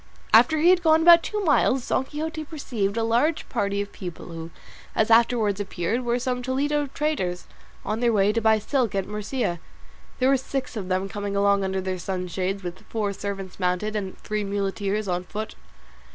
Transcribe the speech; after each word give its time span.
After 0.33 0.57
he 0.57 0.71
had 0.71 0.81
gone 0.81 1.03
about 1.03 1.21
two 1.21 1.41
miles 1.45 1.87
Don 1.87 2.05
Quixote 2.05 2.43
perceived 2.45 2.97
a 2.97 3.03
large 3.03 3.47
party 3.49 3.83
of 3.83 3.91
people, 3.91 4.29
who, 4.29 4.49
as 4.95 5.11
afterwards 5.11 5.59
appeared, 5.59 6.01
were 6.01 6.17
some 6.17 6.41
Toledo 6.41 6.87
traders, 6.87 7.45
on 7.85 7.99
their 7.99 8.11
way 8.11 8.33
to 8.33 8.41
buy 8.41 8.57
silk 8.57 8.95
at 8.95 9.05
Murcia. 9.05 9.59
There 10.17 10.29
were 10.29 10.37
six 10.37 10.75
of 10.75 10.87
them 10.89 11.07
coming 11.07 11.35
along 11.35 11.63
under 11.63 11.79
their 11.81 11.99
sunshades, 11.99 12.63
with 12.63 12.79
four 12.89 13.13
servants 13.13 13.59
mounted, 13.59 13.95
and 13.95 14.17
three 14.17 14.43
muleteers 14.43 15.07
on 15.07 15.23
foot. 15.23 15.53